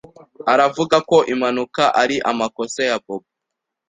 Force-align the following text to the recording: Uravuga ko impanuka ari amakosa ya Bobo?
Uravuga 0.53 0.95
ko 1.09 1.17
impanuka 1.33 1.83
ari 2.01 2.17
amakosa 2.31 2.79
ya 2.89 2.97
Bobo? 3.03 3.27